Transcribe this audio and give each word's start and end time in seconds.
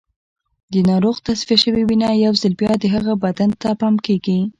د 0.73 0.75
ناروغ 0.89 1.15
تصفیه 1.27 1.57
شوې 1.63 1.83
وینه 1.85 2.09
یو 2.25 2.33
ځل 2.41 2.53
بیا 2.61 2.73
د 2.79 2.85
هغه 2.95 3.13
بدن 3.23 3.49
ته 3.61 3.69
پمپ 3.79 3.99
کېږي. 4.05 4.39